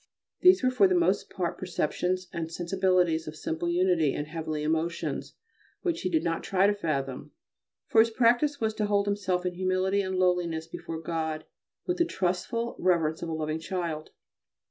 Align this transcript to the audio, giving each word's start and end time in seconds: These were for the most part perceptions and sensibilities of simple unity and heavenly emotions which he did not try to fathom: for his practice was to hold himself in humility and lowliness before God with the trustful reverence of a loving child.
These 0.39 0.63
were 0.63 0.71
for 0.71 0.87
the 0.87 0.95
most 0.95 1.29
part 1.29 1.59
perceptions 1.59 2.27
and 2.33 2.51
sensibilities 2.51 3.27
of 3.27 3.35
simple 3.35 3.69
unity 3.69 4.15
and 4.15 4.25
heavenly 4.25 4.63
emotions 4.63 5.35
which 5.83 6.01
he 6.01 6.09
did 6.09 6.23
not 6.23 6.41
try 6.41 6.65
to 6.65 6.73
fathom: 6.73 7.33
for 7.85 7.99
his 7.99 8.09
practice 8.09 8.59
was 8.59 8.73
to 8.73 8.87
hold 8.87 9.05
himself 9.05 9.45
in 9.45 9.53
humility 9.53 10.01
and 10.01 10.15
lowliness 10.17 10.65
before 10.65 10.99
God 10.99 11.45
with 11.85 11.97
the 11.97 12.05
trustful 12.05 12.75
reverence 12.79 13.21
of 13.21 13.29
a 13.29 13.33
loving 13.33 13.59
child. 13.59 14.09